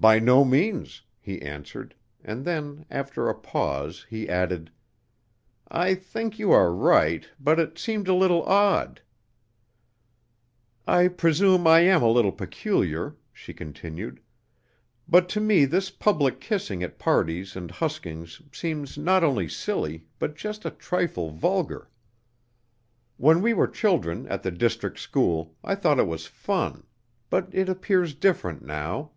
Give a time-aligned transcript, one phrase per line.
[0.00, 4.70] "By no means," he answered; and then, after a pause, he added:
[5.66, 9.02] "I think you are right, but it seemed a little odd."
[10.86, 14.20] "I presume I am a little peculiar," she continued,
[15.08, 20.36] "but to me this public kissing at parties and huskings seems not only silly, but
[20.36, 21.90] just a trifle vulgar.
[23.16, 26.86] When we were children at the district school, I thought it was fun,
[27.30, 29.10] but it appears different now."